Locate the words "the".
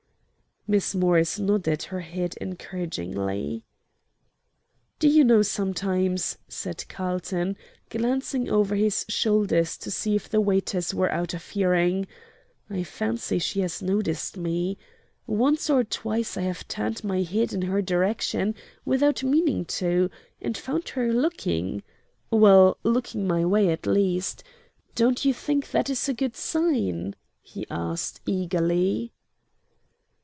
10.29-10.39